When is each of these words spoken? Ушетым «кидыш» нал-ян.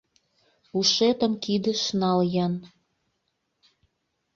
Ушетым 0.77 1.33
«кидыш» 1.43 1.81
нал-ян. 1.99 2.53